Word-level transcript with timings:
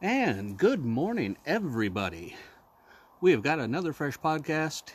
And 0.00 0.56
good 0.56 0.84
morning, 0.84 1.38
everybody. 1.44 2.36
We 3.20 3.32
have 3.32 3.42
got 3.42 3.58
another 3.58 3.92
fresh 3.92 4.16
podcast 4.16 4.92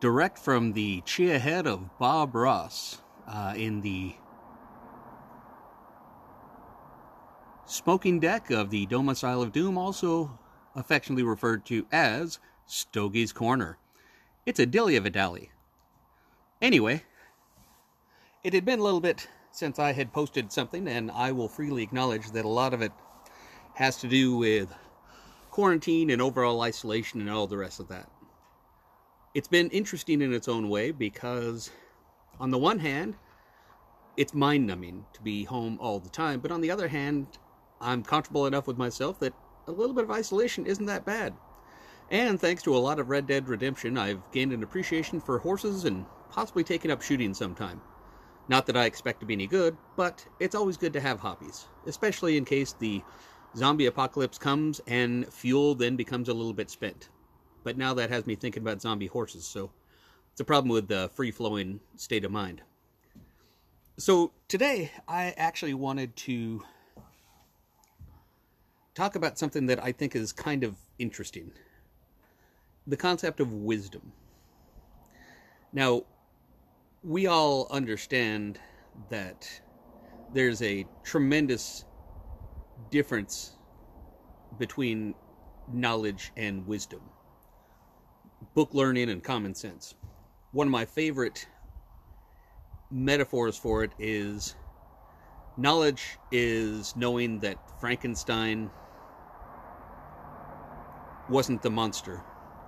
direct 0.00 0.36
from 0.36 0.72
the 0.72 1.00
chia 1.02 1.38
head 1.38 1.68
of 1.68 1.96
Bob 2.00 2.34
Ross 2.34 3.02
uh, 3.28 3.54
in 3.56 3.82
the 3.82 4.16
smoking 7.66 8.18
deck 8.18 8.50
of 8.50 8.70
the 8.70 8.86
Domicile 8.86 9.42
of 9.42 9.52
Doom, 9.52 9.78
also 9.78 10.36
affectionately 10.74 11.22
referred 11.22 11.64
to 11.66 11.86
as 11.92 12.40
Stogie's 12.66 13.32
Corner. 13.32 13.78
It's 14.44 14.58
a 14.58 14.66
dilly 14.66 14.96
of 14.96 15.06
a 15.06 15.10
dally. 15.10 15.52
Anyway, 16.60 17.04
it 18.42 18.54
had 18.54 18.64
been 18.64 18.80
a 18.80 18.84
little 18.84 19.00
bit 19.00 19.28
since 19.52 19.78
I 19.78 19.92
had 19.92 20.12
posted 20.12 20.50
something, 20.50 20.88
and 20.88 21.12
I 21.12 21.30
will 21.30 21.48
freely 21.48 21.84
acknowledge 21.84 22.32
that 22.32 22.44
a 22.44 22.48
lot 22.48 22.74
of 22.74 22.82
it 22.82 22.90
has 23.76 23.98
to 23.98 24.08
do 24.08 24.34
with 24.34 24.74
quarantine 25.50 26.08
and 26.08 26.22
overall 26.22 26.62
isolation 26.62 27.20
and 27.20 27.28
all 27.28 27.46
the 27.46 27.58
rest 27.58 27.78
of 27.78 27.88
that. 27.88 28.10
It's 29.34 29.48
been 29.48 29.68
interesting 29.68 30.22
in 30.22 30.32
its 30.32 30.48
own 30.48 30.70
way 30.70 30.92
because, 30.92 31.70
on 32.40 32.50
the 32.50 32.56
one 32.56 32.78
hand, 32.78 33.16
it's 34.16 34.32
mind 34.32 34.66
numbing 34.66 35.04
to 35.12 35.20
be 35.20 35.44
home 35.44 35.76
all 35.78 36.00
the 36.00 36.08
time, 36.08 36.40
but 36.40 36.50
on 36.50 36.62
the 36.62 36.70
other 36.70 36.88
hand, 36.88 37.26
I'm 37.78 38.02
comfortable 38.02 38.46
enough 38.46 38.66
with 38.66 38.78
myself 38.78 39.18
that 39.20 39.34
a 39.66 39.72
little 39.72 39.94
bit 39.94 40.04
of 40.04 40.10
isolation 40.10 40.64
isn't 40.64 40.86
that 40.86 41.04
bad. 41.04 41.34
And 42.10 42.40
thanks 42.40 42.62
to 42.62 42.74
a 42.74 42.78
lot 42.78 42.98
of 42.98 43.10
Red 43.10 43.26
Dead 43.26 43.46
Redemption, 43.46 43.98
I've 43.98 44.22
gained 44.32 44.54
an 44.54 44.62
appreciation 44.62 45.20
for 45.20 45.38
horses 45.38 45.84
and 45.84 46.06
possibly 46.30 46.64
taken 46.64 46.90
up 46.90 47.02
shooting 47.02 47.34
sometime. 47.34 47.82
Not 48.48 48.64
that 48.66 48.76
I 48.76 48.86
expect 48.86 49.20
to 49.20 49.26
be 49.26 49.34
any 49.34 49.46
good, 49.46 49.76
but 49.96 50.24
it's 50.40 50.54
always 50.54 50.78
good 50.78 50.94
to 50.94 51.00
have 51.00 51.20
hobbies, 51.20 51.66
especially 51.84 52.38
in 52.38 52.46
case 52.46 52.72
the 52.72 53.02
zombie 53.56 53.86
apocalypse 53.86 54.38
comes 54.38 54.80
and 54.86 55.32
fuel 55.32 55.74
then 55.74 55.96
becomes 55.96 56.28
a 56.28 56.34
little 56.34 56.52
bit 56.52 56.70
spent. 56.70 57.08
But 57.64 57.76
now 57.76 57.94
that 57.94 58.10
has 58.10 58.26
me 58.26 58.34
thinking 58.36 58.62
about 58.62 58.80
zombie 58.80 59.06
horses, 59.06 59.46
so 59.46 59.70
it's 60.30 60.40
a 60.40 60.44
problem 60.44 60.70
with 60.70 60.88
the 60.88 61.10
free 61.14 61.30
flowing 61.30 61.80
state 61.96 62.24
of 62.24 62.30
mind. 62.30 62.62
So 63.98 64.32
today, 64.46 64.92
I 65.08 65.34
actually 65.38 65.72
wanted 65.72 66.14
to 66.16 66.62
talk 68.94 69.16
about 69.16 69.38
something 69.38 69.66
that 69.66 69.82
I 69.82 69.92
think 69.92 70.14
is 70.14 70.32
kind 70.32 70.62
of 70.62 70.76
interesting 70.98 71.52
the 72.86 72.96
concept 72.96 73.40
of 73.40 73.52
wisdom. 73.52 74.12
Now, 75.72 76.02
we 77.02 77.26
all 77.26 77.66
understand 77.70 78.60
that 79.10 79.48
there's 80.32 80.62
a 80.62 80.86
tremendous 81.02 81.84
difference 82.90 83.55
between 84.58 85.14
knowledge 85.72 86.32
and 86.36 86.66
wisdom, 86.66 87.00
book 88.54 88.70
learning 88.72 89.10
and 89.10 89.22
common 89.22 89.54
sense. 89.54 89.94
One 90.52 90.68
of 90.68 90.70
my 90.70 90.84
favorite 90.84 91.46
metaphors 92.90 93.56
for 93.56 93.82
it 93.82 93.92
is 93.98 94.54
knowledge 95.56 96.18
is 96.30 96.94
knowing 96.96 97.38
that 97.40 97.58
Frankenstein 97.80 98.70
wasn't 101.28 101.62
the 101.62 101.70
monster, 101.70 102.22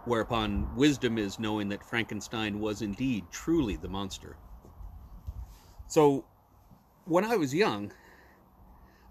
whereupon 0.05 0.75
wisdom 0.75 1.19
is 1.19 1.39
knowing 1.39 1.69
that 1.69 1.85
Frankenstein 1.85 2.59
was 2.59 2.83
indeed 2.83 3.25
truly 3.31 3.77
the 3.77 3.89
monster. 3.89 4.37
So, 5.87 6.25
when 7.05 7.25
I 7.25 7.37
was 7.37 7.55
young, 7.55 7.93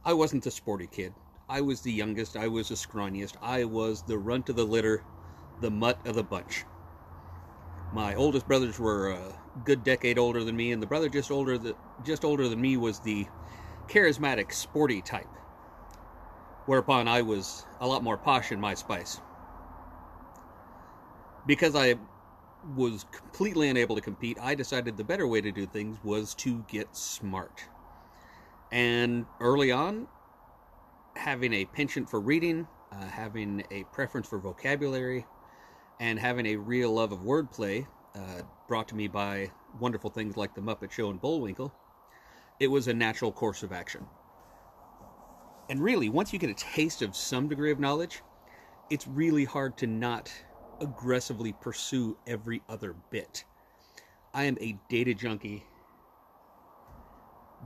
I 0.05 0.13
wasn't 0.13 0.45
a 0.45 0.51
sporty 0.51 0.87
kid. 0.87 1.13
I 1.49 1.61
was 1.61 1.81
the 1.81 1.91
youngest, 1.91 2.35
I 2.35 2.47
was 2.49 2.67
the 2.69 2.75
scrawniest, 2.75 3.35
I 3.41 3.63
was 3.63 4.01
the 4.01 4.17
runt 4.17 4.49
of 4.49 4.57
the 4.57 4.65
litter, 4.65 5.03
the 5.61 5.71
mutt 5.71 6.05
of 6.05 6.15
the 6.15 6.23
bunch. 6.23 6.65
My 7.93 8.15
oldest 8.15 8.47
brothers 8.47 8.77
were 8.77 9.11
a 9.11 9.33
good 9.63 9.83
decade 9.85 10.19
older 10.19 10.43
than 10.43 10.57
me, 10.57 10.73
and 10.73 10.81
the 10.81 10.87
brother 10.87 11.07
just 11.07 11.31
older 11.31 11.57
the, 11.57 11.75
just 12.03 12.25
older 12.25 12.49
than 12.49 12.59
me 12.59 12.75
was 12.75 12.99
the 12.99 13.27
charismatic, 13.87 14.51
sporty 14.51 15.01
type. 15.01 15.29
Whereupon 16.65 17.07
I 17.07 17.21
was 17.21 17.65
a 17.79 17.87
lot 17.87 18.03
more 18.03 18.17
posh 18.17 18.51
in 18.51 18.59
my 18.59 18.73
spice. 18.73 19.21
Because 21.45 21.77
I 21.77 21.95
was 22.75 23.05
completely 23.09 23.69
unable 23.69 23.95
to 23.95 24.01
compete, 24.01 24.37
I 24.41 24.53
decided 24.53 24.97
the 24.97 25.05
better 25.05 25.25
way 25.25 25.39
to 25.39 25.53
do 25.53 25.65
things 25.65 25.97
was 26.03 26.35
to 26.35 26.65
get 26.67 26.93
smart. 26.93 27.63
And 28.69 29.25
early 29.39 29.71
on, 29.71 30.09
having 31.17 31.53
a 31.53 31.65
penchant 31.65 32.09
for 32.09 32.21
reading, 32.21 32.67
uh, 32.91 33.05
having 33.05 33.63
a 33.71 33.83
preference 33.85 34.27
for 34.27 34.39
vocabulary, 34.39 35.25
and 35.99 36.19
having 36.19 36.45
a 36.45 36.55
real 36.55 36.93
love 36.93 37.11
of 37.11 37.19
wordplay, 37.19 37.85
uh, 38.15 38.41
brought 38.67 38.87
to 38.87 38.95
me 38.95 39.07
by 39.07 39.51
wonderful 39.79 40.09
things 40.09 40.37
like 40.37 40.53
The 40.53 40.61
Muppet 40.61 40.91
Show 40.91 41.09
and 41.09 41.19
Bullwinkle, 41.19 41.73
it 42.59 42.67
was 42.67 42.87
a 42.87 42.93
natural 42.93 43.31
course 43.31 43.63
of 43.63 43.71
action. 43.71 44.05
And 45.69 45.81
really, 45.81 46.09
once 46.09 46.31
you 46.31 46.39
get 46.39 46.49
a 46.49 46.53
taste 46.53 47.01
of 47.01 47.15
some 47.15 47.47
degree 47.47 47.71
of 47.71 47.79
knowledge, 47.79 48.21
it's 48.89 49.07
really 49.07 49.43
hard 49.43 49.77
to 49.77 49.87
not 49.87 50.31
aggressively 50.79 51.53
pursue 51.53 52.17
every 52.25 52.61
other 52.69 52.95
bit. 53.11 53.43
I 54.33 54.43
am 54.43 54.57
a 54.61 54.77
data 54.89 55.13
junkie 55.13 55.65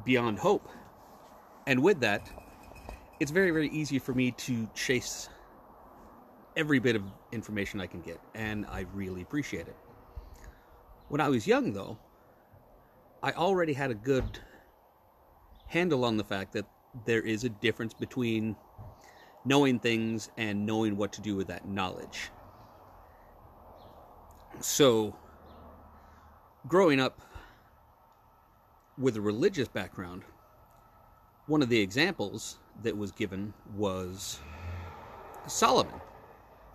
beyond 0.03 0.39
hope. 0.39 0.67
And 1.67 1.83
with 1.83 1.99
that, 1.99 2.29
it's 3.21 3.29
very, 3.29 3.51
very 3.51 3.69
easy 3.69 3.99
for 3.99 4.15
me 4.15 4.31
to 4.31 4.67
chase 4.73 5.29
every 6.57 6.79
bit 6.79 6.95
of 6.95 7.03
information 7.31 7.79
I 7.79 7.85
can 7.85 8.01
get, 8.01 8.19
and 8.33 8.65
I 8.65 8.87
really 8.95 9.21
appreciate 9.21 9.67
it. 9.67 9.77
When 11.07 11.21
I 11.21 11.29
was 11.29 11.45
young, 11.45 11.71
though, 11.71 11.99
I 13.21 13.31
already 13.33 13.73
had 13.73 13.91
a 13.91 13.93
good 13.93 14.39
handle 15.67 16.03
on 16.03 16.17
the 16.17 16.23
fact 16.23 16.53
that 16.53 16.65
there 17.05 17.21
is 17.21 17.43
a 17.43 17.49
difference 17.49 17.93
between 17.93 18.55
knowing 19.45 19.77
things 19.77 20.31
and 20.37 20.65
knowing 20.65 20.97
what 20.97 21.13
to 21.13 21.21
do 21.21 21.35
with 21.35 21.45
that 21.45 21.67
knowledge. 21.67 22.31
So, 24.61 25.15
growing 26.67 26.99
up 26.99 27.21
with 28.97 29.15
a 29.15 29.21
religious 29.21 29.67
background, 29.67 30.23
one 31.47 31.61
of 31.61 31.69
the 31.69 31.79
examples 31.79 32.57
that 32.83 32.97
was 32.97 33.11
given 33.11 33.53
was 33.75 34.39
Solomon. 35.47 35.99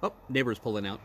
Oh, 0.02 0.12
neighbors 0.28 0.58
pulling 0.58 0.86
out. 0.86 1.00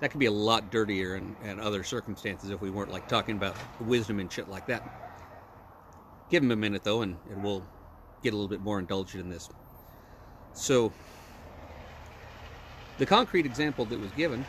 That 0.00 0.10
could 0.10 0.20
be 0.20 0.26
a 0.26 0.32
lot 0.32 0.70
dirtier 0.70 1.14
and, 1.14 1.36
and 1.42 1.60
other 1.60 1.84
circumstances 1.84 2.50
if 2.50 2.60
we 2.60 2.70
weren't 2.70 2.90
like 2.90 3.06
talking 3.08 3.36
about 3.36 3.56
wisdom 3.80 4.18
and 4.18 4.32
shit 4.32 4.48
like 4.48 4.66
that. 4.66 4.82
Give 6.30 6.42
him 6.42 6.50
a 6.50 6.56
minute 6.56 6.84
though, 6.84 7.02
and, 7.02 7.16
and 7.30 7.42
we'll 7.42 7.64
get 8.22 8.32
a 8.32 8.36
little 8.36 8.48
bit 8.48 8.60
more 8.60 8.78
indulgent 8.78 9.22
in 9.22 9.30
this. 9.30 9.48
So, 10.52 10.92
the 12.98 13.06
concrete 13.06 13.46
example 13.46 13.84
that 13.86 13.98
was 13.98 14.10
given 14.12 14.44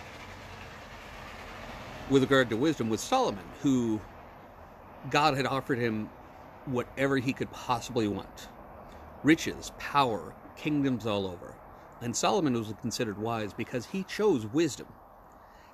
with 2.10 2.24
regard 2.24 2.50
to 2.50 2.58
wisdom 2.58 2.90
was 2.90 3.02
Solomon, 3.02 3.44
who 3.62 4.00
God 5.10 5.36
had 5.36 5.46
offered 5.46 5.78
him 5.78 6.10
whatever 6.66 7.18
he 7.18 7.34
could 7.34 7.52
possibly 7.52 8.08
want 8.08 8.48
riches, 9.24 9.72
power, 9.78 10.34
kingdoms 10.56 11.06
all 11.06 11.28
over. 11.28 11.56
And 12.02 12.16
Solomon 12.16 12.54
was 12.54 12.74
considered 12.82 13.20
wise 13.20 13.54
because 13.54 13.86
he 13.86 14.04
chose 14.04 14.48
wisdom. 14.48 14.88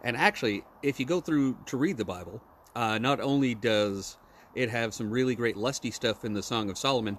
And 0.04 0.18
actually, 0.18 0.64
if 0.84 1.00
you 1.00 1.06
go 1.06 1.22
through 1.22 1.58
to 1.68 1.78
read 1.78 1.98
the 1.98 2.06
Bible, 2.06 2.42
uh, 2.76 2.98
not 2.98 3.20
only 3.20 3.56
does 3.56 4.18
it 4.54 4.70
have 4.70 4.94
some 4.94 5.10
really 5.10 5.36
great 5.36 5.56
lusty 5.56 5.92
stuff 5.92 6.26
in 6.26 6.34
the 6.34 6.44
Song 6.44 6.70
of 6.70 6.78
Solomon, 6.78 7.18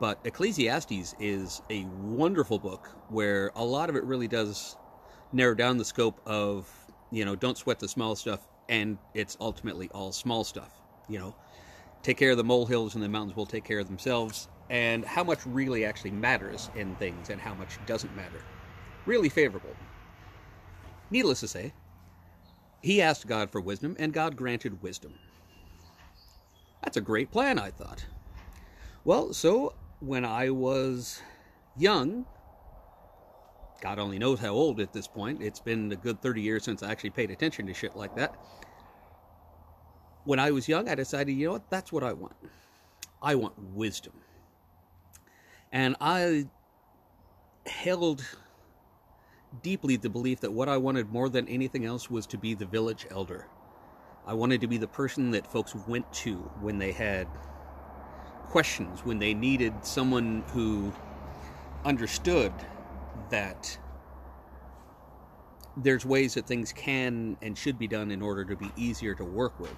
but 0.00 0.18
Ecclesiastes 0.24 1.14
is 1.18 1.62
a 1.70 1.84
wonderful 2.02 2.58
book 2.58 2.88
where 3.08 3.50
a 3.54 3.64
lot 3.64 3.88
of 3.88 3.96
it 3.96 4.04
really 4.04 4.28
does 4.28 4.76
narrow 5.32 5.54
down 5.54 5.76
the 5.78 5.84
scope 5.84 6.20
of, 6.26 6.68
you 7.10 7.24
know, 7.24 7.36
don't 7.36 7.56
sweat 7.56 7.78
the 7.78 7.88
small 7.88 8.16
stuff, 8.16 8.46
and 8.68 8.98
it's 9.14 9.36
ultimately 9.40 9.88
all 9.90 10.12
small 10.12 10.44
stuff. 10.44 10.72
You 11.08 11.18
know, 11.18 11.34
take 12.02 12.16
care 12.16 12.30
of 12.30 12.36
the 12.36 12.44
molehills 12.44 12.94
and 12.94 13.02
the 13.02 13.08
mountains 13.08 13.36
will 13.36 13.46
take 13.46 13.64
care 13.64 13.78
of 13.78 13.86
themselves, 13.86 14.48
and 14.70 15.04
how 15.04 15.24
much 15.24 15.44
really 15.46 15.84
actually 15.84 16.10
matters 16.10 16.70
in 16.74 16.94
things 16.96 17.30
and 17.30 17.40
how 17.40 17.54
much 17.54 17.78
doesn't 17.86 18.14
matter. 18.14 18.42
Really 19.06 19.28
favorable. 19.28 19.74
Needless 21.10 21.40
to 21.40 21.48
say, 21.48 21.72
he 22.82 23.02
asked 23.02 23.26
God 23.26 23.50
for 23.50 23.60
wisdom, 23.60 23.96
and 23.98 24.12
God 24.12 24.36
granted 24.36 24.82
wisdom. 24.82 25.14
That's 26.82 26.96
a 26.96 27.02
great 27.02 27.30
plan, 27.30 27.58
I 27.58 27.70
thought. 27.70 28.04
Well, 29.04 29.32
so 29.32 29.74
when 30.00 30.24
I 30.24 30.50
was 30.50 31.20
young, 31.76 32.26
God 33.80 33.98
only 33.98 34.18
knows 34.18 34.38
how 34.38 34.50
old 34.50 34.80
at 34.80 34.92
this 34.92 35.06
point, 35.06 35.42
it's 35.42 35.60
been 35.60 35.90
a 35.92 35.96
good 35.96 36.20
30 36.20 36.42
years 36.42 36.64
since 36.64 36.82
I 36.82 36.90
actually 36.90 37.10
paid 37.10 37.30
attention 37.30 37.66
to 37.66 37.74
shit 37.74 37.96
like 37.96 38.14
that 38.16 38.34
when 40.28 40.38
I 40.38 40.50
was 40.50 40.68
young, 40.68 40.90
I 40.90 40.94
decided, 40.94 41.32
you 41.32 41.46
know 41.46 41.52
what, 41.54 41.70
that's 41.70 41.90
what 41.90 42.04
I 42.04 42.12
want. 42.12 42.34
I 43.22 43.34
want 43.34 43.54
wisdom. 43.72 44.12
And 45.72 45.96
I 46.02 46.48
held 47.64 48.22
deeply 49.62 49.96
the 49.96 50.10
belief 50.10 50.40
that 50.40 50.52
what 50.52 50.68
I 50.68 50.76
wanted 50.76 51.10
more 51.10 51.30
than 51.30 51.48
anything 51.48 51.86
else 51.86 52.10
was 52.10 52.26
to 52.26 52.36
be 52.36 52.52
the 52.52 52.66
village 52.66 53.06
elder. 53.10 53.46
I 54.26 54.34
wanted 54.34 54.60
to 54.60 54.66
be 54.66 54.76
the 54.76 54.86
person 54.86 55.30
that 55.30 55.50
folks 55.50 55.74
went 55.74 56.12
to 56.24 56.34
when 56.60 56.76
they 56.76 56.92
had 56.92 57.26
questions, 58.50 59.06
when 59.06 59.18
they 59.18 59.32
needed 59.32 59.72
someone 59.82 60.44
who 60.52 60.92
understood 61.86 62.52
that 63.30 63.78
there's 65.78 66.04
ways 66.04 66.34
that 66.34 66.46
things 66.46 66.70
can 66.70 67.38
and 67.40 67.56
should 67.56 67.78
be 67.78 67.88
done 67.88 68.10
in 68.10 68.20
order 68.20 68.44
to 68.44 68.56
be 68.56 68.70
easier 68.76 69.14
to 69.14 69.24
work 69.24 69.58
with. 69.58 69.74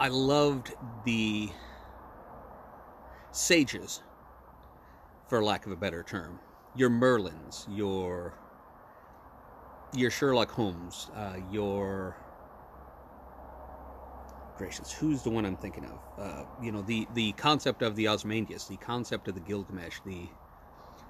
I 0.00 0.08
loved 0.08 0.74
the 1.04 1.50
sages, 3.32 4.00
for 5.26 5.42
lack 5.42 5.66
of 5.66 5.72
a 5.72 5.76
better 5.76 6.04
term. 6.04 6.38
Your 6.76 6.88
Merlins, 6.88 7.66
your 7.68 8.34
your 9.92 10.10
Sherlock 10.10 10.52
Holmes, 10.52 11.10
uh, 11.16 11.36
your 11.50 12.16
gracious, 14.56 14.92
who's 14.92 15.22
the 15.22 15.30
one 15.30 15.44
I'm 15.44 15.56
thinking 15.56 15.84
of? 15.84 15.98
Uh, 16.16 16.44
you 16.62 16.70
know, 16.70 16.82
the 16.82 17.08
the 17.14 17.32
concept 17.32 17.82
of 17.82 17.96
the 17.96 18.06
Ozymandias, 18.06 18.68
the 18.68 18.76
concept 18.76 19.26
of 19.26 19.34
the 19.34 19.40
Gilgamesh, 19.40 19.98
the 20.06 20.28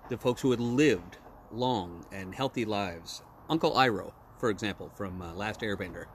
the 0.09 0.17
folks 0.17 0.41
who 0.41 0.51
had 0.51 0.61
lived 0.61 1.19
long 1.53 2.07
and 2.11 2.35
healthy 2.35 2.65
lives. 2.65 3.23
Uncle 3.51 3.73
Iroh, 3.73 4.13
for 4.39 4.49
example, 4.49 4.91
from 4.95 5.21
uh, 5.21 5.35
Last 5.35 5.61
Airbender, 5.61 6.07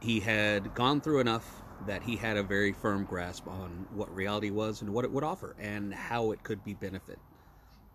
he 0.00 0.20
had 0.20 0.74
gone 0.74 1.00
through 1.00 1.18
enough 1.20 1.62
that 1.86 2.02
he 2.02 2.16
had 2.16 2.36
a 2.36 2.42
very 2.42 2.72
firm 2.72 3.04
grasp 3.04 3.48
on 3.48 3.86
what 3.94 4.14
reality 4.14 4.50
was 4.50 4.82
and 4.82 4.92
what 4.92 5.04
it 5.04 5.10
would 5.10 5.24
offer 5.24 5.56
and 5.58 5.94
how 5.94 6.30
it 6.30 6.42
could 6.42 6.62
be 6.64 6.74
benefit 6.74 7.18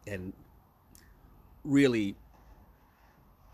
and 0.08 0.34
really 1.64 2.16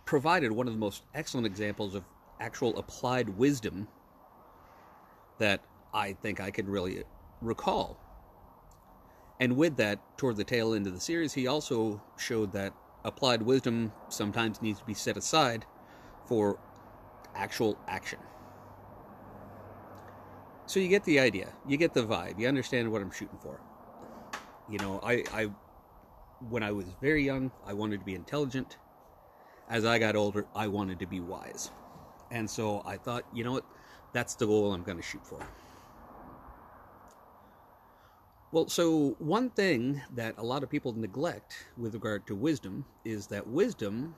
provided 0.05 0.51
one 0.51 0.67
of 0.67 0.73
the 0.73 0.79
most 0.79 1.03
excellent 1.13 1.45
examples 1.45 1.95
of 1.95 2.03
actual 2.39 2.77
applied 2.77 3.29
wisdom 3.29 3.87
that 5.37 5.63
I 5.93 6.13
think 6.13 6.39
I 6.39 6.51
can 6.51 6.67
really 6.69 7.03
recall. 7.41 7.97
And 9.39 9.57
with 9.57 9.77
that, 9.77 9.99
toward 10.17 10.37
the 10.37 10.43
tail 10.43 10.73
end 10.73 10.85
of 10.85 10.93
the 10.93 10.99
series, 10.99 11.33
he 11.33 11.47
also 11.47 12.01
showed 12.17 12.53
that 12.53 12.73
applied 13.03 13.41
wisdom 13.41 13.91
sometimes 14.09 14.61
needs 14.61 14.79
to 14.79 14.85
be 14.85 14.93
set 14.93 15.17
aside 15.17 15.65
for 16.27 16.59
actual 17.35 17.77
action. 17.87 18.19
So 20.71 20.79
you 20.79 20.88
get 20.88 21.03
the 21.03 21.19
idea, 21.19 21.50
you 21.68 21.75
get 21.75 21.94
the 21.94 22.03
vibe, 22.03 22.39
you 22.39 22.47
understand 22.47 22.89
what 22.89 23.01
I'm 23.01 23.12
shooting 23.12 23.38
for. 23.39 23.59
You 24.69 24.79
know, 24.79 25.01
I, 25.03 25.25
I 25.33 25.50
when 26.47 26.63
I 26.63 26.71
was 26.71 26.85
very 27.01 27.25
young, 27.25 27.51
I 27.68 27.73
wanted 27.73 28.00
to 28.00 28.06
be 28.06 28.15
intelligent. 28.15 28.77
As 29.69 29.83
I 29.83 30.00
got 30.00 30.15
older, 30.15 30.45
I 30.56 30.68
wanted 30.68 30.97
to 31.00 31.06
be 31.07 31.19
wise. 31.19 31.71
And 32.31 32.50
so 32.50 32.81
I 32.85 32.95
thought, 32.95 33.25
you 33.33 33.44
know 33.44 33.51
what, 33.51 33.65
that's 34.13 34.35
the 34.35 34.45
goal 34.45 34.71
I'm 34.71 34.83
going 34.83 34.95
to 34.95 35.03
shoot 35.03 35.27
for. 35.27 35.45
Well, 38.53 38.69
so 38.69 39.17
one 39.19 39.50
thing 39.50 40.01
that 40.15 40.35
a 40.38 40.44
lot 40.44 40.63
of 40.63 40.69
people 40.69 40.94
neglect 40.94 41.67
with 41.75 41.95
regard 41.95 42.25
to 42.27 42.33
wisdom 42.33 42.85
is 43.03 43.27
that 43.27 43.45
wisdom 43.45 44.15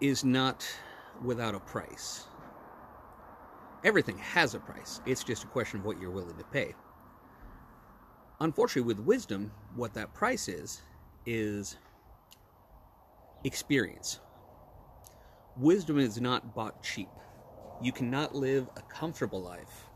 is 0.00 0.22
not 0.22 0.64
without 1.24 1.56
a 1.56 1.60
price 1.60 2.28
everything 3.84 4.18
has 4.18 4.54
a 4.54 4.58
price. 4.58 5.00
It's 5.06 5.24
just 5.24 5.44
a 5.44 5.48
question 5.48 5.80
of 5.80 5.86
what 5.86 6.00
you're 6.00 6.10
willing 6.10 6.36
to 6.36 6.44
pay. 6.44 6.74
Unfortunately, 8.40 8.82
with 8.82 9.04
wisdom, 9.04 9.50
what 9.74 9.94
that 9.94 10.14
price 10.14 10.48
is, 10.48 10.82
is 11.26 11.76
experience. 13.44 14.20
Wisdom 15.56 15.98
is 15.98 16.20
not 16.20 16.54
bought 16.54 16.82
cheap. 16.82 17.08
You 17.82 17.92
cannot 17.92 18.34
live 18.34 18.68
a 18.76 18.82
comfortable 18.82 19.42
life. 19.42 19.86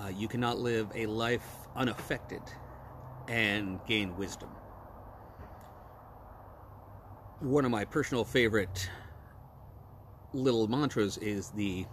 Uh, 0.00 0.08
you 0.08 0.28
cannot 0.28 0.58
live 0.58 0.90
a 0.94 1.06
life 1.06 1.46
unaffected 1.76 2.42
and 3.28 3.78
gain 3.86 4.16
wisdom. 4.16 4.50
One 7.40 7.64
of 7.64 7.70
my 7.70 7.84
personal 7.84 8.24
favorite 8.24 8.90
little 10.32 10.68
mantras 10.68 11.18
is 11.18 11.50
the 11.50 11.86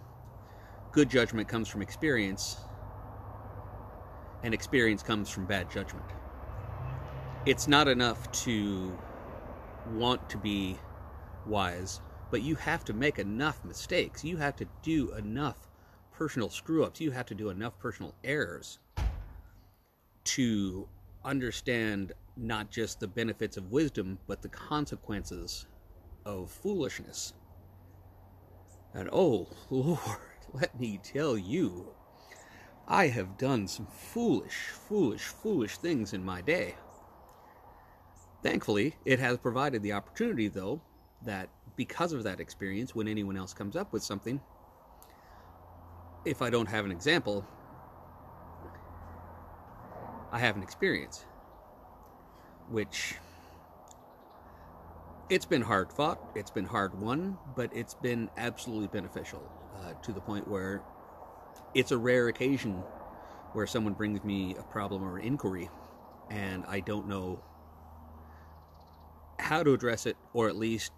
good 0.94 1.10
judgment 1.10 1.48
comes 1.48 1.68
from 1.68 1.82
experience, 1.82 2.56
and 4.44 4.54
experience 4.54 5.02
comes 5.02 5.28
from 5.28 5.44
bad 5.44 5.68
judgment. 5.68 6.06
It's 7.46 7.66
not 7.66 7.88
enough 7.88 8.30
to 8.44 8.96
want 9.92 10.30
to 10.30 10.38
be 10.38 10.78
wise, 11.46 12.00
but 12.30 12.42
you 12.42 12.54
have 12.54 12.84
to 12.84 12.92
make 12.92 13.18
enough 13.18 13.64
mistakes. 13.64 14.24
You 14.24 14.36
have 14.36 14.54
to 14.56 14.66
do 14.82 15.12
enough 15.14 15.68
personal 16.12 16.48
screw 16.48 16.84
ups. 16.84 17.00
You 17.00 17.10
have 17.10 17.26
to 17.26 17.34
do 17.34 17.50
enough 17.50 17.76
personal 17.80 18.14
errors 18.22 18.78
to 20.24 20.88
understand 21.24 22.12
not 22.36 22.70
just 22.70 23.00
the 23.00 23.08
benefits 23.08 23.56
of 23.56 23.72
wisdom, 23.72 24.18
but 24.28 24.42
the 24.42 24.48
consequences 24.48 25.66
of 26.24 26.50
foolishness. 26.50 27.34
And 28.94 29.08
oh, 29.12 29.48
Lord, 29.70 29.98
let 30.54 30.78
me 30.78 31.00
tell 31.02 31.36
you, 31.36 31.88
I 32.86 33.08
have 33.08 33.36
done 33.36 33.66
some 33.66 33.86
foolish, 33.86 34.68
foolish, 34.88 35.22
foolish 35.22 35.76
things 35.78 36.12
in 36.12 36.24
my 36.24 36.40
day. 36.40 36.76
Thankfully, 38.42 38.94
it 39.04 39.18
has 39.18 39.38
provided 39.38 39.82
the 39.82 39.92
opportunity, 39.92 40.48
though, 40.48 40.80
that 41.24 41.48
because 41.76 42.12
of 42.12 42.22
that 42.22 42.40
experience, 42.40 42.94
when 42.94 43.08
anyone 43.08 43.36
else 43.36 43.52
comes 43.52 43.74
up 43.74 43.92
with 43.92 44.02
something, 44.02 44.40
if 46.24 46.40
I 46.40 46.50
don't 46.50 46.68
have 46.68 46.84
an 46.84 46.92
example, 46.92 47.44
I 50.30 50.38
have 50.38 50.56
an 50.56 50.62
experience. 50.62 51.24
Which 52.70 53.16
it's 55.28 55.46
been 55.46 55.62
hard 55.62 55.92
fought, 55.92 56.20
it's 56.34 56.50
been 56.50 56.66
hard 56.66 57.00
won, 57.00 57.38
but 57.56 57.70
it's 57.74 57.94
been 57.94 58.30
absolutely 58.36 58.88
beneficial 58.88 59.42
uh, 59.84 59.92
to 60.02 60.12
the 60.12 60.20
point 60.20 60.48
where 60.48 60.82
it's 61.74 61.92
a 61.92 61.98
rare 61.98 62.28
occasion 62.28 62.82
where 63.52 63.66
someone 63.66 63.92
brings 63.92 64.24
me 64.24 64.54
a 64.58 64.62
problem 64.62 65.04
or 65.04 65.18
an 65.18 65.24
inquiry 65.24 65.68
and 66.30 66.64
I 66.66 66.80
don't 66.80 67.06
know 67.08 67.40
how 69.38 69.62
to 69.62 69.72
address 69.72 70.06
it, 70.06 70.16
or 70.32 70.48
at 70.48 70.56
least 70.56 70.92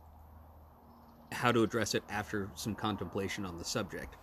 how 1.33 1.53
to 1.53 1.63
address 1.63 1.95
it 1.95 2.03
after 2.09 2.51
some 2.55 2.75
contemplation 2.75 3.45
on 3.45 3.59
the 3.59 3.65
subject. 3.65 4.17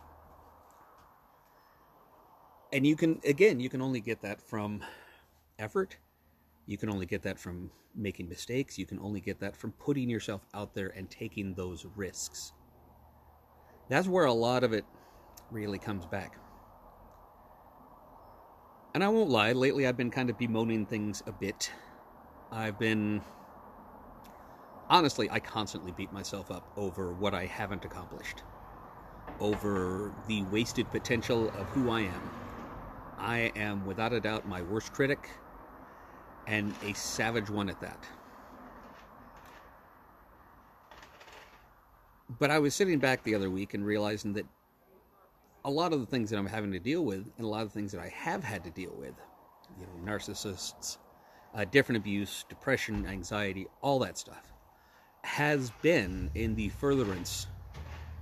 And 2.72 2.88
you 2.88 2.96
can, 2.96 3.20
again, 3.26 3.60
you 3.60 3.70
can 3.70 3.82
only 3.82 4.00
get 4.00 4.22
that 4.22 4.42
from 4.42 4.82
effort. 5.60 5.98
You 6.66 6.78
can 6.78 6.90
only 6.90 7.06
get 7.06 7.22
that 7.24 7.38
from 7.38 7.70
making 7.96 8.30
mistakes. 8.30 8.80
You 8.80 8.86
can 8.86 8.98
only 9.00 9.20
get 9.20 9.40
that 9.42 9.56
from 9.56 9.74
putting 9.74 10.10
yourself 10.10 10.46
out 10.54 10.74
there 10.74 10.88
and 10.96 11.10
taking 11.10 11.54
those 11.54 11.86
risks. 11.96 12.54
That's 13.90 14.08
where 14.08 14.26
a 14.26 14.34
lot 14.34 14.64
of 14.64 14.74
it 14.74 14.86
really 15.52 15.78
comes 15.78 16.06
back. 16.06 16.38
And 18.94 19.04
I 19.04 19.08
won't 19.08 19.30
lie, 19.30 19.54
lately 19.54 19.88
I've 19.88 19.98
been 19.98 20.12
kind 20.12 20.30
of 20.30 20.38
bemoaning 20.38 20.86
things 20.86 21.24
a 21.26 21.32
bit. 21.32 21.72
I've 22.52 22.78
been. 22.78 23.22
Honestly, 24.90 25.30
I 25.32 25.40
constantly 25.40 25.92
beat 25.92 26.14
myself 26.14 26.52
up 26.52 26.64
over 26.78 27.12
what 27.14 27.34
I 27.34 27.46
haven't 27.46 27.84
accomplished, 27.84 28.44
over 29.40 30.12
the 30.28 30.44
wasted 30.44 30.90
potential 30.92 31.50
of 31.50 31.68
who 31.70 31.90
I 31.90 32.02
am. 32.02 32.30
I 33.18 33.52
am, 33.56 33.86
without 33.88 34.14
a 34.14 34.20
doubt, 34.20 34.48
my 34.48 34.62
worst 34.62 34.94
critic, 34.94 35.30
and 36.46 36.74
a 36.84 36.94
savage 36.94 37.50
one 37.50 37.70
at 37.70 37.80
that. 37.82 37.98
But 42.40 42.52
I 42.52 42.60
was 42.60 42.74
sitting 42.74 43.00
back 43.00 43.24
the 43.24 43.36
other 43.36 43.50
week 43.50 43.74
and 43.74 43.86
realizing 43.86 44.34
that 44.34 44.46
a 45.66 45.70
lot 45.70 45.94
of 45.94 46.00
the 46.00 46.06
things 46.06 46.30
that 46.30 46.38
I'm 46.38 46.48
having 46.48 46.72
to 46.72 46.80
deal 46.80 47.06
with, 47.06 47.26
and 47.38 47.46
a 47.46 47.48
lot 47.48 47.62
of 47.62 47.70
the 47.70 47.80
things 47.80 47.92
that 47.92 48.02
I 48.02 48.10
have 48.10 48.44
had 48.44 48.64
to 48.66 48.70
deal 48.70 48.94
with, 48.98 49.14
you 49.80 49.86
know, 49.86 50.12
narcissists, 50.12 50.98
uh, 51.54 51.66
different 51.66 51.98
abuse, 51.98 52.46
depression, 52.50 53.06
anxiety, 53.06 53.68
all 53.82 54.00
that 54.00 54.18
stuff, 54.18 54.54
has 55.24 55.72
been 55.82 56.30
in 56.36 56.56
the 56.56 56.70
furtherance 56.70 57.48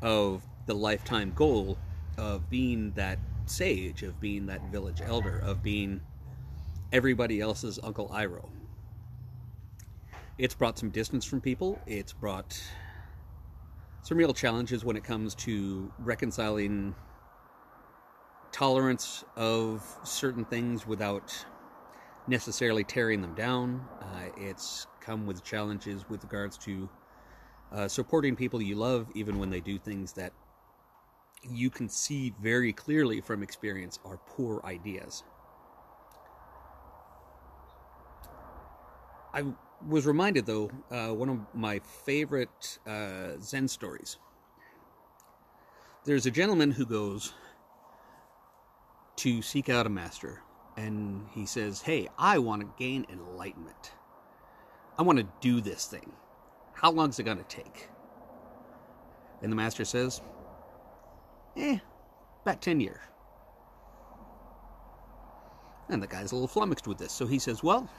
of 0.02 0.44
the 0.66 0.76
lifetime 0.76 1.32
goal 1.36 1.78
of 2.18 2.50
being 2.50 2.92
that 2.92 3.18
sage, 3.46 4.04
of 4.04 4.20
being 4.20 4.46
that 4.46 4.62
village 4.72 5.02
elder, 5.04 5.40
of 5.44 5.64
being 5.64 6.02
everybody 6.92 7.40
else's 7.42 7.80
Uncle 7.82 8.10
Iroh. 8.10 8.50
It's 10.38 10.54
brought 10.54 10.78
some 10.78 10.90
distance 10.90 11.26
from 11.26 11.42
people. 11.42 11.80
It's 11.88 12.14
brought 12.14 12.62
some 14.04 14.18
real 14.18 14.34
challenges 14.34 14.84
when 14.84 14.96
it 14.96 15.04
comes 15.04 15.36
to 15.36 15.92
reconciling 16.00 16.96
tolerance 18.52 19.24
of 19.36 19.84
certain 20.04 20.44
things 20.46 20.86
without 20.88 21.46
necessarily 22.28 22.84
tearing 22.84 23.22
them 23.22 23.34
down. 23.36 23.86
Uh, 24.02 24.30
it's 24.38 24.88
come 25.00 25.26
with 25.26 25.44
challenges 25.44 26.10
with 26.10 26.24
regards 26.24 26.58
to 26.58 26.90
uh, 27.72 27.88
supporting 27.88 28.36
people 28.36 28.62
you 28.62 28.76
love, 28.76 29.08
even 29.16 29.40
when 29.40 29.50
they 29.50 29.62
do 29.62 29.78
things 29.78 30.14
that 30.14 30.34
you 31.50 31.70
can 31.70 31.88
see 31.88 32.34
very 32.42 32.74
clearly 32.74 33.22
from 33.22 33.42
experience 33.42 34.00
are 34.06 34.18
poor 34.28 34.62
ideas. 34.66 35.24
I 39.34 39.46
was 39.88 40.06
reminded, 40.06 40.46
though, 40.46 40.70
uh, 40.90 41.10
one 41.10 41.30
of 41.30 41.40
my 41.54 41.80
favorite 41.80 42.80
uh, 42.88 43.32
Zen 43.42 43.68
stories. 43.68 44.18
There's 46.06 46.26
a 46.26 46.32
gentleman 46.32 46.72
who 46.72 46.86
goes 46.86 47.34
to 49.18 49.42
seek 49.42 49.70
out 49.70 49.86
a 49.86 49.90
master, 49.90 50.42
and 50.78 51.28
he 51.32 51.46
says, 51.46 51.82
Hey, 51.82 52.08
I 52.18 52.40
want 52.40 52.62
to 52.62 52.74
gain 52.78 53.06
enlightenment. 53.12 53.92
I 54.98 55.04
want 55.04 55.20
to 55.20 55.28
do 55.42 55.62
this 55.62 55.86
thing. 55.86 56.12
How 56.74 56.92
long 56.92 57.10
is 57.10 57.20
it 57.20 57.24
going 57.24 57.38
to 57.38 57.44
take? 57.44 57.90
And 59.42 59.52
the 59.52 59.56
master 59.56 59.86
says, 59.86 60.22
Eh, 61.56 61.80
about 62.44 62.62
10 62.62 62.80
years. 62.80 63.00
And 65.90 66.02
the 66.02 66.08
guy's 66.08 66.32
a 66.32 66.36
little 66.36 66.48
flummoxed 66.48 66.88
with 66.88 66.98
this, 66.98 67.12
so 67.12 67.28
he 67.28 67.38
says, 67.38 67.62
Well, 67.62 67.90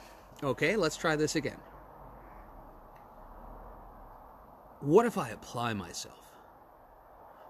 okay, 0.41 0.75
let's 0.75 0.97
try 0.97 1.15
this 1.15 1.35
again. 1.35 1.59
What 4.83 5.05
if 5.05 5.17
I 5.17 5.29
apply 5.29 5.73
myself? 5.73 6.33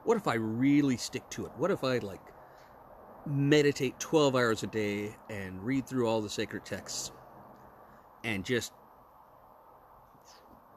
What 0.03 0.17
if 0.17 0.27
I 0.27 0.35
really 0.35 0.97
stick 0.97 1.27
to 1.31 1.47
it? 1.47 1.51
What 1.57 1.71
if 1.71 1.83
I, 1.83 1.97
like, 1.97 2.21
meditate 3.25 3.99
12 3.99 4.35
hours 4.35 4.61
a 4.61 4.67
day 4.67 5.15
and 5.31 5.59
read 5.65 5.87
through 5.87 6.07
all 6.07 6.21
the 6.21 6.29
sacred 6.29 6.63
texts 6.63 7.11
and 8.23 8.45
just 8.45 8.71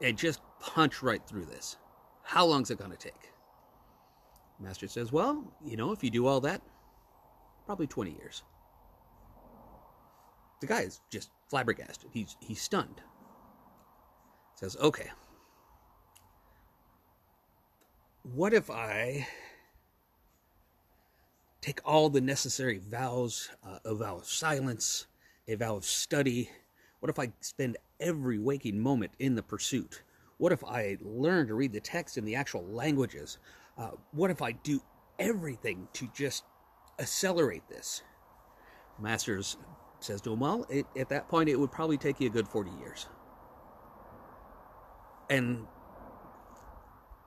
and 0.01 0.17
just 0.17 0.41
punch 0.59 1.03
right 1.03 1.21
through 1.27 1.45
this? 1.45 1.77
How 2.23 2.43
long's 2.47 2.71
it 2.71 2.79
going 2.79 2.89
to 2.89 2.97
take? 2.97 3.33
Master 4.59 4.87
says 4.87 5.11
well 5.11 5.53
you 5.63 5.77
know 5.77 5.91
if 5.91 6.03
you 6.03 6.09
do 6.09 6.25
all 6.25 6.41
that 6.41 6.63
probably 7.67 7.85
20 7.85 8.11
years. 8.11 8.41
The 10.61 10.67
guy 10.67 10.81
is 10.81 11.01
just 11.11 11.29
flabbergasted. 11.49 12.09
He's 12.13 12.35
he's 12.39 12.61
stunned. 12.61 13.01
Says 14.55 14.75
okay 14.77 15.11
what 18.33 18.53
if 18.53 18.69
i 18.69 19.27
take 21.67 21.81
all 21.83 22.09
the 22.09 22.21
necessary 22.21 22.77
vows 22.77 23.49
uh, 23.65 23.79
a 23.83 23.93
vow 23.93 24.17
of 24.17 24.25
silence, 24.25 25.07
a 25.49 25.55
vow 25.55 25.75
of 25.75 25.83
study? 25.83 26.49
What 27.01 27.09
if 27.09 27.19
I 27.19 27.33
spend 27.41 27.75
every 27.99 28.39
waking 28.39 28.79
moment 28.79 29.11
in 29.19 29.35
the 29.35 29.43
pursuit? 29.43 30.03
What 30.37 30.53
if 30.53 30.63
I 30.63 30.97
learn 31.01 31.47
to 31.47 31.55
read 31.55 31.73
the 31.73 31.81
text 31.81 32.17
in 32.17 32.23
the 32.23 32.35
actual 32.35 32.63
languages? 32.65 33.39
Uh, 33.77 33.91
what 34.11 34.31
if 34.31 34.41
I 34.41 34.53
do 34.53 34.81
everything 35.19 35.89
to 35.93 36.07
just 36.15 36.45
accelerate 36.99 37.67
this? 37.67 38.01
Masters 38.97 39.57
says 39.99 40.21
to 40.21 40.31
him, 40.31 40.39
Well, 40.39 40.65
it, 40.69 40.85
at 40.95 41.09
that 41.09 41.27
point, 41.27 41.49
it 41.49 41.59
would 41.59 41.71
probably 41.71 41.97
take 41.97 42.21
you 42.21 42.27
a 42.27 42.31
good 42.31 42.47
40 42.47 42.71
years. 42.79 43.07
And 45.29 45.67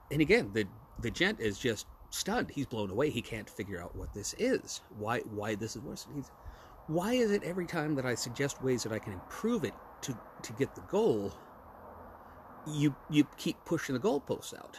and 0.09 0.19
again, 0.19 0.49
the 0.51 0.65
the 1.01 1.11
gent 1.11 1.39
is 1.39 1.57
just 1.57 1.87
stunned. 2.09 2.51
He's 2.51 2.65
blown 2.65 2.89
away. 2.91 3.09
He 3.09 3.21
can't 3.21 3.49
figure 3.49 3.81
out 3.81 3.95
what 3.95 4.13
this 4.13 4.35
is. 4.37 4.81
Why 4.97 5.19
why 5.19 5.55
this 5.55 5.75
is 5.75 5.81
worse. 5.81 6.07
He's 6.13 6.31
why 6.87 7.13
is 7.13 7.31
it 7.31 7.43
every 7.43 7.65
time 7.65 7.95
that 7.95 8.05
I 8.05 8.15
suggest 8.15 8.63
ways 8.63 8.83
that 8.83 8.91
I 8.91 8.99
can 8.99 9.13
improve 9.13 9.63
it 9.63 9.73
to 10.01 10.17
to 10.43 10.53
get 10.53 10.75
the 10.75 10.81
goal, 10.81 11.33
you 12.67 12.95
you 13.09 13.25
keep 13.37 13.57
pushing 13.65 13.93
the 13.93 14.01
goalposts 14.01 14.53
out? 14.57 14.77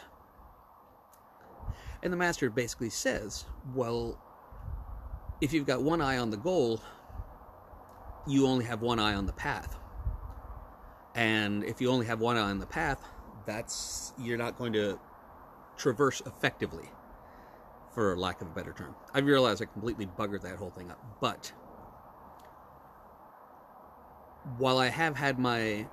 And 2.01 2.11
the 2.11 2.17
master 2.17 2.49
basically 2.49 2.89
says, 2.89 3.45
well, 3.73 4.21
if 5.39 5.53
you've 5.53 5.65
got 5.65 5.81
one 5.81 6.01
eye 6.01 6.17
on 6.17 6.31
the 6.31 6.37
goal, 6.37 6.81
you 8.27 8.45
only 8.45 8.65
have 8.65 8.81
one 8.81 8.99
eye 8.99 9.13
on 9.13 9.25
the 9.25 9.33
path. 9.33 9.77
And 11.15 11.63
if 11.63 11.79
you 11.79 11.89
only 11.89 12.05
have 12.07 12.19
one 12.19 12.35
eye 12.35 12.49
on 12.49 12.59
the 12.59 12.65
path, 12.65 13.01
that's 13.45 14.13
you're 14.19 14.37
not 14.37 14.57
going 14.57 14.73
to 14.73 14.99
traverse 15.77 16.21
effectively 16.25 16.89
for 17.93 18.17
lack 18.17 18.41
of 18.41 18.47
a 18.47 18.51
better 18.51 18.73
term. 18.73 18.95
I 19.13 19.19
realize 19.19 19.61
I 19.61 19.65
completely 19.65 20.05
buggered 20.05 20.41
that 20.41 20.57
whole 20.57 20.71
thing 20.71 20.89
up, 20.89 20.99
but 21.19 21.51
while 24.57 24.77
I 24.77 24.87
have 24.87 25.15
had 25.15 25.39
my 25.39 25.87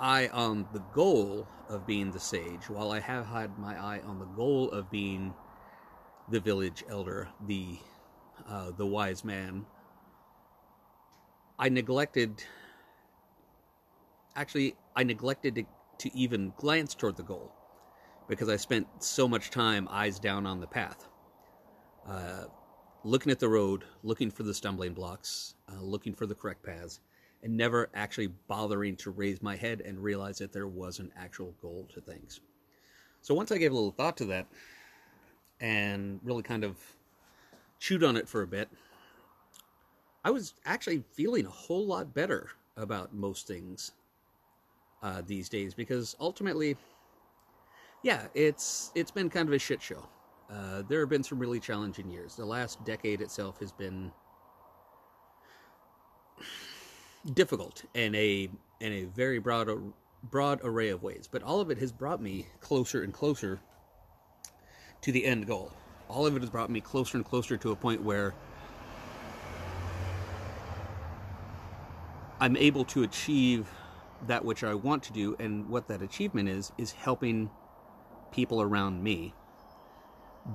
eye 0.00 0.28
on 0.28 0.66
the 0.72 0.80
goal 0.80 1.46
of 1.68 1.86
being 1.86 2.10
the 2.10 2.20
sage, 2.20 2.68
while 2.68 2.90
I 2.90 3.00
have 3.00 3.26
had 3.26 3.58
my 3.58 3.78
eye 3.78 4.00
on 4.04 4.18
the 4.18 4.26
goal 4.26 4.70
of 4.70 4.90
being 4.90 5.34
the 6.28 6.40
village 6.40 6.84
elder, 6.88 7.28
the 7.46 7.78
uh, 8.48 8.72
the 8.76 8.86
wise 8.86 9.24
man, 9.24 9.66
I 11.58 11.68
neglected. 11.68 12.42
Actually, 14.36 14.74
I 14.96 15.04
neglected 15.04 15.54
to, 15.54 15.64
to 15.98 16.16
even 16.16 16.52
glance 16.56 16.94
toward 16.94 17.16
the 17.16 17.22
goal 17.22 17.52
because 18.28 18.48
I 18.48 18.56
spent 18.56 18.86
so 19.02 19.28
much 19.28 19.50
time 19.50 19.88
eyes 19.90 20.18
down 20.18 20.46
on 20.46 20.60
the 20.60 20.66
path 20.66 21.08
uh, 22.08 22.44
looking 23.02 23.30
at 23.30 23.38
the 23.38 23.48
road, 23.48 23.84
looking 24.02 24.30
for 24.30 24.42
the 24.42 24.54
stumbling 24.54 24.94
blocks, 24.94 25.54
uh, 25.70 25.80
looking 25.80 26.14
for 26.14 26.26
the 26.26 26.34
correct 26.34 26.62
paths, 26.62 27.00
and 27.42 27.56
never 27.56 27.90
actually 27.94 28.28
bothering 28.48 28.96
to 28.96 29.10
raise 29.10 29.42
my 29.42 29.56
head 29.56 29.82
and 29.82 30.02
realize 30.02 30.38
that 30.38 30.52
there 30.52 30.68
was 30.68 30.98
an 30.98 31.12
actual 31.16 31.54
goal 31.60 31.86
to 31.92 32.00
things. 32.00 32.40
So 33.20 33.34
once 33.34 33.52
I 33.52 33.58
gave 33.58 33.72
a 33.72 33.74
little 33.74 33.90
thought 33.90 34.16
to 34.18 34.24
that 34.26 34.46
and 35.60 36.20
really 36.22 36.42
kind 36.42 36.64
of 36.64 36.76
chewed 37.78 38.04
on 38.04 38.16
it 38.16 38.28
for 38.28 38.42
a 38.42 38.46
bit, 38.46 38.68
I 40.24 40.30
was 40.30 40.54
actually 40.64 41.04
feeling 41.12 41.44
a 41.44 41.50
whole 41.50 41.86
lot 41.86 42.14
better 42.14 42.50
about 42.76 43.14
most 43.14 43.46
things 43.46 43.92
uh, 45.02 45.22
these 45.26 45.50
days 45.50 45.74
because 45.74 46.16
ultimately, 46.18 46.76
yeah, 48.04 48.26
it's 48.34 48.92
it's 48.94 49.10
been 49.10 49.30
kind 49.30 49.48
of 49.48 49.54
a 49.54 49.58
shit 49.58 49.80
show. 49.82 50.06
Uh, 50.50 50.82
there 50.86 51.00
have 51.00 51.08
been 51.08 51.24
some 51.24 51.38
really 51.38 51.58
challenging 51.58 52.10
years. 52.10 52.36
The 52.36 52.44
last 52.44 52.84
decade 52.84 53.22
itself 53.22 53.58
has 53.60 53.72
been 53.72 54.12
difficult 57.32 57.82
in 57.94 58.14
a 58.14 58.50
in 58.80 58.92
a 58.92 59.04
very 59.04 59.38
broad 59.38 59.70
broad 60.30 60.60
array 60.62 60.90
of 60.90 61.02
ways, 61.02 61.26
but 61.32 61.42
all 61.42 61.60
of 61.60 61.70
it 61.70 61.78
has 61.78 61.92
brought 61.92 62.20
me 62.20 62.46
closer 62.60 63.02
and 63.02 63.12
closer 63.12 63.58
to 65.00 65.10
the 65.10 65.24
end 65.24 65.46
goal. 65.46 65.72
All 66.06 66.26
of 66.26 66.36
it 66.36 66.40
has 66.40 66.50
brought 66.50 66.68
me 66.68 66.82
closer 66.82 67.16
and 67.16 67.24
closer 67.24 67.56
to 67.56 67.72
a 67.72 67.76
point 67.76 68.02
where 68.02 68.34
I'm 72.38 72.58
able 72.58 72.84
to 72.86 73.02
achieve 73.02 73.66
that 74.26 74.44
which 74.44 74.62
I 74.62 74.74
want 74.74 75.02
to 75.04 75.12
do, 75.14 75.36
and 75.38 75.66
what 75.70 75.88
that 75.88 76.02
achievement 76.02 76.50
is 76.50 76.70
is 76.76 76.92
helping 76.92 77.48
people 78.34 78.60
around 78.60 79.02
me 79.02 79.32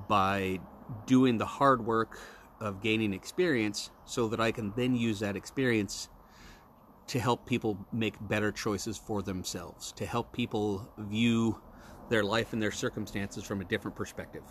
by 0.06 0.60
doing 1.06 1.38
the 1.38 1.46
hard 1.46 1.84
work 1.84 2.20
of 2.60 2.82
gaining 2.82 3.14
experience 3.14 3.90
so 4.04 4.28
that 4.28 4.38
I 4.38 4.52
can 4.52 4.72
then 4.76 4.94
use 4.94 5.20
that 5.20 5.34
experience 5.34 6.10
to 7.06 7.18
help 7.18 7.46
people 7.46 7.78
make 7.90 8.14
better 8.20 8.52
choices 8.52 8.98
for 8.98 9.22
themselves, 9.22 9.92
to 9.92 10.04
help 10.04 10.30
people 10.32 10.92
view 10.98 11.58
their 12.10 12.22
life 12.22 12.52
and 12.52 12.62
their 12.62 12.70
circumstances 12.70 13.44
from 13.44 13.62
a 13.62 13.64
different 13.64 13.96
perspective. 13.96 14.42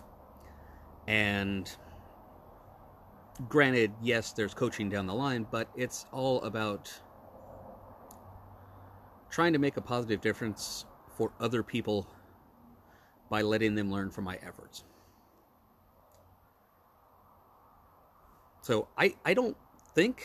And 1.07 1.71
granted, 3.47 3.91
yes, 4.01 4.33
there's 4.33 4.55
coaching 4.55 4.89
down 4.89 5.05
the 5.05 5.13
line, 5.13 5.45
but 5.51 5.69
it's 5.75 6.07
all 6.11 6.41
about 6.41 6.91
trying 9.29 9.53
to 9.53 9.59
make 9.59 9.77
a 9.77 9.81
positive 9.81 10.19
difference 10.19 10.85
for 11.15 11.31
other 11.39 11.61
people 11.61 12.07
by 13.29 13.41
letting 13.41 13.75
them 13.75 13.91
learn 13.91 14.09
from 14.09 14.23
my 14.25 14.37
efforts. 14.37 14.83
So 18.61 18.87
I, 18.97 19.15
I 19.25 19.33
don't 19.33 19.57
think 19.95 20.23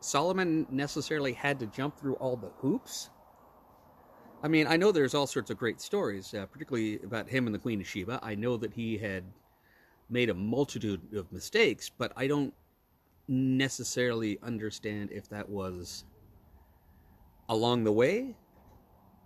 Solomon 0.00 0.66
necessarily 0.70 1.32
had 1.32 1.58
to 1.60 1.66
jump 1.66 1.98
through 1.98 2.14
all 2.14 2.36
the 2.36 2.50
hoops. 2.58 3.10
I 4.42 4.48
mean, 4.48 4.66
I 4.66 4.76
know 4.76 4.92
there's 4.92 5.14
all 5.14 5.26
sorts 5.26 5.50
of 5.50 5.56
great 5.56 5.80
stories, 5.80 6.34
uh, 6.34 6.44
particularly 6.46 7.00
about 7.02 7.28
him 7.28 7.46
and 7.46 7.54
the 7.54 7.58
Queen 7.58 7.80
of 7.80 7.86
Sheba. 7.86 8.20
I 8.22 8.34
know 8.34 8.58
that 8.58 8.74
he 8.74 8.98
had 8.98 9.24
made 10.10 10.28
a 10.28 10.34
multitude 10.34 11.14
of 11.14 11.32
mistakes, 11.32 11.88
but 11.88 12.12
I 12.16 12.26
don't 12.26 12.52
necessarily 13.26 14.38
understand 14.42 15.10
if 15.10 15.28
that 15.30 15.48
was 15.48 16.04
along 17.48 17.84
the 17.84 17.92
way 17.92 18.36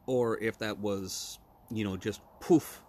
or 0.07 0.39
if 0.39 0.59
that 0.59 0.79
was, 0.79 1.41
you 1.71 1.85
know, 1.85 1.97
just 1.97 2.21
poof, 2.41 2.83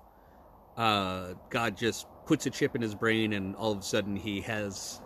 uh, 0.78 1.34
God 1.50 1.78
just 1.78 2.08
puts 2.26 2.46
a 2.46 2.50
chip 2.50 2.76
in 2.76 2.82
his 2.82 2.96
brain 2.96 3.34
and 3.34 3.56
all 3.56 3.72
of 3.72 3.80
a 3.80 3.84
sudden 3.84 4.16
he 4.16 4.42
has 4.42 5.02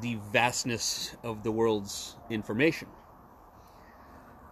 the 0.00 0.16
vastness 0.32 1.16
of 1.22 1.42
the 1.42 1.50
world's 1.50 2.16
information. 2.30 2.88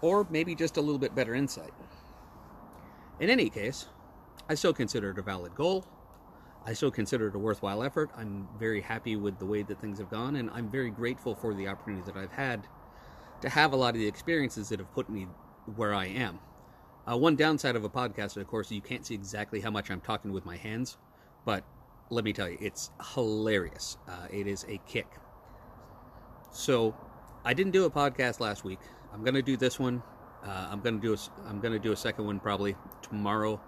Or 0.00 0.26
maybe 0.30 0.54
just 0.54 0.76
a 0.76 0.80
little 0.80 0.98
bit 0.98 1.14
better 1.14 1.34
insight. 1.34 1.72
In 3.20 3.30
any 3.30 3.48
case, 3.48 3.86
I 4.48 4.54
still 4.54 4.74
consider 4.74 5.10
it 5.10 5.18
a 5.18 5.22
valid 5.22 5.54
goal. 5.54 5.86
I 6.66 6.72
still 6.72 6.90
consider 6.90 7.28
it 7.28 7.34
a 7.34 7.38
worthwhile 7.38 7.82
effort. 7.82 8.10
I'm 8.16 8.48
very 8.58 8.80
happy 8.80 9.16
with 9.16 9.38
the 9.38 9.46
way 9.46 9.62
that 9.62 9.80
things 9.80 9.98
have 9.98 10.10
gone, 10.10 10.36
and 10.36 10.50
I'm 10.50 10.70
very 10.70 10.90
grateful 10.90 11.34
for 11.34 11.54
the 11.54 11.68
opportunity 11.68 12.02
that 12.10 12.16
I've 12.16 12.32
had 12.32 12.66
to 13.42 13.48
have 13.50 13.72
a 13.72 13.76
lot 13.76 13.94
of 13.94 14.00
the 14.00 14.06
experiences 14.06 14.70
that 14.70 14.78
have 14.78 14.92
put 14.92 15.08
me 15.10 15.26
where 15.76 15.94
I 15.94 16.06
am. 16.06 16.38
Uh, 17.06 17.16
one 17.16 17.36
downside 17.36 17.76
of 17.76 17.84
a 17.84 17.88
podcast, 17.88 18.36
of 18.36 18.46
course, 18.46 18.70
you 18.70 18.80
can't 18.80 19.04
see 19.04 19.14
exactly 19.14 19.60
how 19.60 19.70
much 19.70 19.90
I'm 19.90 20.00
talking 20.00 20.32
with 20.32 20.46
my 20.46 20.56
hands, 20.56 20.96
but 21.44 21.64
let 22.10 22.24
me 22.24 22.32
tell 22.32 22.48
you, 22.48 22.56
it's 22.60 22.90
hilarious. 23.14 23.98
Uh, 24.08 24.26
it 24.30 24.46
is 24.46 24.64
a 24.68 24.80
kick. 24.86 25.08
So, 26.50 26.94
I 27.44 27.52
didn't 27.52 27.72
do 27.72 27.84
a 27.84 27.90
podcast 27.90 28.40
last 28.40 28.64
week. 28.64 28.78
I'm 29.12 29.22
gonna 29.22 29.42
do 29.42 29.56
this 29.56 29.78
one. 29.78 30.02
Uh, 30.42 30.68
I'm 30.70 30.80
gonna 30.80 30.98
do 30.98 31.12
a, 31.12 31.16
I'm 31.46 31.60
gonna 31.60 31.78
do 31.78 31.92
a 31.92 31.96
second 31.96 32.24
one 32.24 32.40
probably 32.40 32.74
tomorrow. 33.02 33.60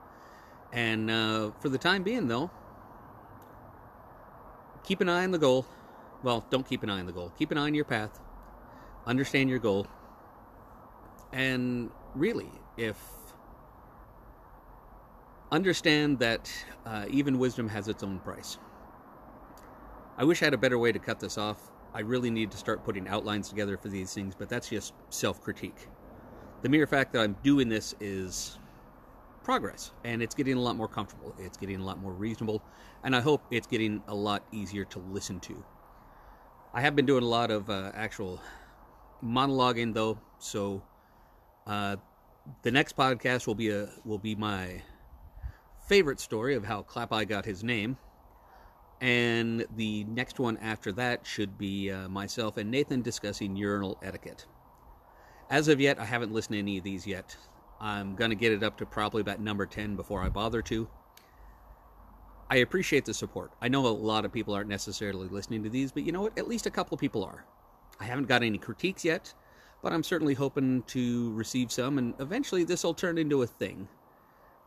And 0.72 1.10
uh, 1.10 1.50
for 1.60 1.68
the 1.68 1.78
time 1.78 2.02
being, 2.02 2.28
though, 2.28 2.50
keep 4.82 5.00
an 5.00 5.08
eye 5.08 5.24
on 5.24 5.30
the 5.30 5.38
goal. 5.38 5.66
Well, 6.22 6.46
don't 6.50 6.66
keep 6.66 6.82
an 6.82 6.90
eye 6.90 7.00
on 7.00 7.06
the 7.06 7.12
goal. 7.12 7.32
Keep 7.38 7.50
an 7.50 7.58
eye 7.58 7.64
on 7.64 7.74
your 7.74 7.84
path. 7.84 8.18
Understand 9.06 9.50
your 9.50 9.58
goal. 9.58 9.86
And 11.32 11.90
really, 12.14 12.50
if 12.76 12.96
understand 15.56 16.20
that 16.20 16.52
uh, 16.84 17.06
even 17.10 17.38
wisdom 17.38 17.68
has 17.68 17.88
its 17.88 18.02
own 18.02 18.20
price. 18.20 18.58
I 20.16 20.24
wish 20.24 20.42
I 20.42 20.46
had 20.46 20.54
a 20.54 20.58
better 20.58 20.78
way 20.78 20.92
to 20.92 20.98
cut 20.98 21.18
this 21.18 21.36
off. 21.36 21.72
I 21.92 22.00
really 22.00 22.30
need 22.30 22.50
to 22.52 22.58
start 22.58 22.84
putting 22.84 23.08
outlines 23.08 23.48
together 23.48 23.76
for 23.76 23.88
these 23.88 24.14
things, 24.14 24.34
but 24.38 24.48
that's 24.48 24.68
just 24.68 24.92
self 25.08 25.40
critique. 25.40 25.88
The 26.62 26.68
mere 26.68 26.86
fact 26.86 27.12
that 27.12 27.22
I'm 27.22 27.36
doing 27.42 27.68
this 27.68 27.94
is 28.00 28.58
progress, 29.42 29.92
and 30.04 30.22
it's 30.22 30.34
getting 30.34 30.56
a 30.56 30.60
lot 30.60 30.76
more 30.76 30.88
comfortable. 30.88 31.34
It's 31.38 31.56
getting 31.56 31.80
a 31.80 31.84
lot 31.84 31.98
more 32.00 32.12
reasonable, 32.12 32.62
and 33.02 33.16
I 33.16 33.20
hope 33.20 33.42
it's 33.50 33.66
getting 33.66 34.02
a 34.08 34.14
lot 34.14 34.44
easier 34.52 34.84
to 34.86 34.98
listen 34.98 35.40
to. 35.40 35.64
I 36.74 36.82
have 36.82 36.94
been 36.94 37.06
doing 37.06 37.22
a 37.24 37.28
lot 37.28 37.50
of 37.50 37.70
uh, 37.70 37.92
actual 37.94 38.40
monologuing, 39.24 39.94
though, 39.94 40.18
so 40.38 40.82
uh, 41.66 41.96
the 42.62 42.70
next 42.70 42.96
podcast 42.96 43.46
will 43.46 43.54
be 43.54 43.70
a 43.70 43.88
will 44.04 44.18
be 44.18 44.34
my 44.34 44.82
favorite 45.86 46.20
story 46.20 46.54
of 46.54 46.64
how 46.64 46.82
Clapeye 46.82 47.28
got 47.28 47.44
his 47.44 47.62
name. 47.62 47.96
And 49.00 49.66
the 49.76 50.04
next 50.04 50.38
one 50.38 50.56
after 50.58 50.90
that 50.92 51.26
should 51.26 51.58
be 51.58 51.90
uh, 51.90 52.08
myself 52.08 52.56
and 52.56 52.70
Nathan 52.70 53.02
discussing 53.02 53.56
urinal 53.56 53.98
etiquette. 54.02 54.46
As 55.50 55.68
of 55.68 55.80
yet, 55.80 56.00
I 56.00 56.04
haven't 56.04 56.32
listened 56.32 56.54
to 56.54 56.58
any 56.58 56.78
of 56.78 56.84
these 56.84 57.06
yet. 57.06 57.36
I'm 57.80 58.16
going 58.16 58.30
to 58.30 58.36
get 58.36 58.52
it 58.52 58.62
up 58.62 58.78
to 58.78 58.86
probably 58.86 59.20
about 59.20 59.40
number 59.40 59.66
10 59.66 59.96
before 59.96 60.22
I 60.22 60.28
bother 60.28 60.62
to. 60.62 60.88
I 62.48 62.56
appreciate 62.56 63.04
the 63.04 63.12
support. 63.12 63.52
I 63.60 63.68
know 63.68 63.86
a 63.86 63.88
lot 63.88 64.24
of 64.24 64.32
people 64.32 64.54
aren't 64.54 64.68
necessarily 64.68 65.28
listening 65.28 65.62
to 65.64 65.68
these, 65.68 65.92
but 65.92 66.04
you 66.04 66.12
know 66.12 66.22
what? 66.22 66.38
At 66.38 66.48
least 66.48 66.66
a 66.66 66.70
couple 66.70 66.96
people 66.96 67.22
are. 67.24 67.44
I 68.00 68.04
haven't 68.04 68.28
got 68.28 68.42
any 68.42 68.56
critiques 68.56 69.04
yet, 69.04 69.32
but 69.82 69.92
I'm 69.92 70.02
certainly 70.02 70.34
hoping 70.34 70.82
to 70.84 71.32
receive 71.34 71.70
some, 71.70 71.98
and 71.98 72.14
eventually 72.18 72.64
this 72.64 72.84
will 72.84 72.94
turn 72.94 73.18
into 73.18 73.42
a 73.42 73.46
thing 73.46 73.88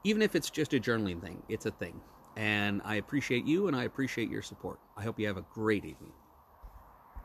even 0.04 0.22
if 0.22 0.36
it's 0.36 0.50
just 0.50 0.74
a 0.74 0.80
journaling 0.80 1.22
thing, 1.22 1.44
it's 1.50 1.66
a 1.66 1.72
thing. 1.72 2.02
And 2.38 2.82
I 2.86 2.96
appreciate 2.96 3.46
you 3.46 3.68
and 3.68 3.76
I 3.76 3.84
appreciate 3.84 4.30
your 4.30 4.42
support. 4.42 4.80
I 4.96 5.04
hope 5.04 5.20
you 5.20 5.28
have 5.28 5.38
a 5.38 5.46
great 5.54 5.86
evening. 5.86 6.14